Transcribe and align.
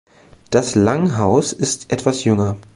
Das 0.49 0.73
Langhaus 0.73 1.53
ist 1.53 1.91
etwas 1.93 2.23
jünger. 2.23 2.57